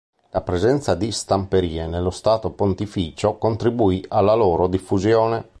[0.31, 5.47] La presenza di stamperie nello Stato Pontificio contribuì alla loro diffusione.